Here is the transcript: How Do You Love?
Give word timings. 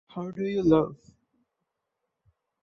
How 0.07 0.31
Do 0.31 0.43
You 0.45 0.63
Love? 0.63 0.95